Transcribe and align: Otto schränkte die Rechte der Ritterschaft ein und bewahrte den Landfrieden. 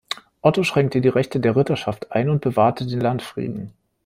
Otto 0.41 0.63
schränkte 0.63 0.99
die 0.99 1.09
Rechte 1.09 1.39
der 1.39 1.55
Ritterschaft 1.55 2.11
ein 2.11 2.31
und 2.31 2.41
bewahrte 2.41 2.87
den 2.87 2.99
Landfrieden. 3.01 3.71